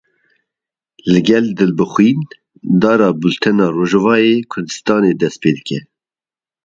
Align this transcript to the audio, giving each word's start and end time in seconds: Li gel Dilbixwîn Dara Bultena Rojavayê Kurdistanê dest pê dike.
Li 1.11 1.21
gel 1.27 1.45
Dilbixwîn 1.59 2.19
Dara 2.81 3.09
Bultena 3.19 3.67
Rojavayê 3.77 4.35
Kurdistanê 4.51 5.11
dest 5.21 5.37
pê 5.41 5.51
dike. 5.57 5.77